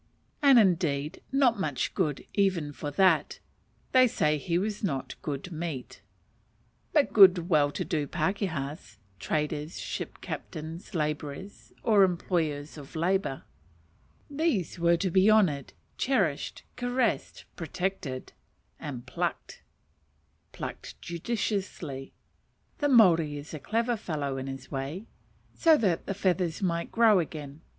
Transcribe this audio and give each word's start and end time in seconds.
And, 0.41 0.57
indeed, 0.57 1.21
not 1.31 1.59
much 1.59 1.93
good 1.93 2.25
even 2.33 2.73
for 2.73 2.89
that 2.89 3.37
they 3.91 4.07
say 4.07 4.39
he 4.39 4.57
was 4.57 4.83
not 4.83 5.13
good 5.21 5.51
meat. 5.51 6.01
But 6.91 7.13
good 7.13 7.49
well 7.49 7.69
to 7.71 7.85
do 7.85 8.07
pakehas, 8.07 8.97
traders, 9.19 9.79
ship 9.79 10.19
captains, 10.19 10.95
labourers, 10.95 11.71
or 11.83 12.01
employers 12.01 12.79
of 12.79 12.95
labour, 12.95 13.43
these 14.27 14.79
were 14.79 14.97
to 14.97 15.11
be 15.11 15.29
honoured, 15.29 15.73
cherished, 15.99 16.63
caressed, 16.77 17.45
protected 17.55 18.33
and 18.79 19.05
plucked: 19.05 19.61
plucked 20.51 20.99
judiciously 20.99 22.11
(the 22.79 22.89
Maori 22.89 23.37
is 23.37 23.53
a 23.53 23.59
clever 23.59 23.95
fellow 23.95 24.37
in 24.37 24.47
his 24.47 24.71
way), 24.71 25.05
so 25.53 25.77
that 25.77 26.07
the 26.07 26.15
feathers 26.15 26.59
might 26.63 26.91
grow 26.91 27.19
again. 27.19 27.61